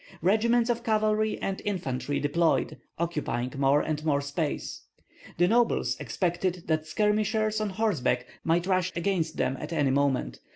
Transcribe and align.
Regiments 0.23 0.71
of 0.71 0.83
cavalry 0.83 1.37
and 1.43 1.61
infantry 1.63 2.19
deployed, 2.19 2.79
occupying 2.97 3.53
more 3.55 3.81
and 3.81 4.03
more 4.03 4.19
space. 4.19 4.85
The 5.37 5.47
nobles 5.47 5.95
expected 5.99 6.63
that 6.65 6.87
skirmishers 6.87 7.61
on 7.61 7.69
horseback 7.69 8.25
might 8.43 8.65
rush 8.65 8.91
against 8.95 9.37
them 9.37 9.57
at 9.59 9.71
any 9.71 9.91
moment. 9.91 10.39